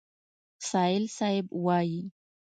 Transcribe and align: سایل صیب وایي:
سایل 0.69 1.03
صیب 1.17 1.45
وایي: 1.65 2.01